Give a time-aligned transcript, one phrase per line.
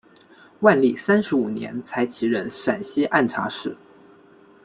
[0.61, 3.77] 万历三十五年才起任陕西按察使。